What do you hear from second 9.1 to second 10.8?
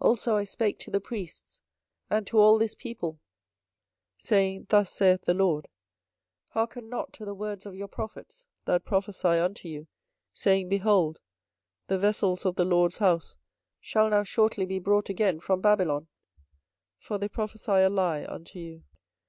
unto you, saying,